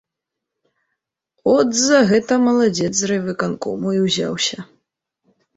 [1.55, 4.57] От за гэта маладзец з райвыканкому і ўзяўся.